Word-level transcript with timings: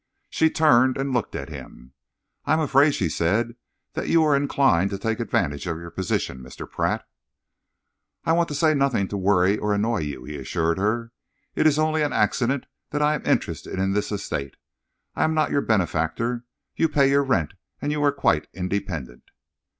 She 0.31 0.49
turned 0.49 0.97
and 0.97 1.13
looked 1.13 1.35
at 1.35 1.49
him. 1.49 1.93
"I 2.45 2.53
am 2.53 2.59
afraid," 2.59 2.95
she 2.95 3.07
said, 3.07 3.55
"that 3.93 4.09
you 4.09 4.23
are 4.23 4.35
inclined 4.35 4.89
to 4.89 4.97
take 4.97 5.19
advantage 5.19 5.67
of 5.67 5.77
your 5.77 5.91
position, 5.91 6.39
Mr. 6.39 6.67
Pratt." 6.67 7.07
"I 8.25 8.31
want 8.31 8.49
to 8.49 8.55
say 8.55 8.73
nothing 8.73 9.07
to 9.09 9.15
worry 9.17 9.59
or 9.59 9.75
annoy 9.75 9.99
you," 9.99 10.23
he 10.23 10.37
assured 10.39 10.79
her. 10.79 11.11
"It 11.53 11.67
is 11.67 11.77
only 11.77 12.01
an 12.01 12.13
accident 12.13 12.65
that 12.89 13.03
I 13.03 13.13
am 13.13 13.23
interested 13.27 13.77
in 13.77 13.93
this 13.93 14.11
estate. 14.11 14.55
I 15.15 15.23
am 15.23 15.35
not 15.35 15.51
your 15.51 15.61
benefactor. 15.61 16.45
You 16.75 16.89
pay 16.89 17.07
your 17.07 17.23
rent 17.23 17.53
and 17.79 17.91
you 17.91 18.03
are 18.03 18.11
quite 18.11 18.47
independent." 18.55 19.29